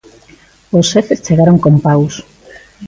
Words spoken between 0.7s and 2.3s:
Os xefes chegaron con paus.